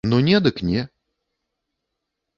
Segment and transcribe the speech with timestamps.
[0.11, 0.87] Ну не дык не.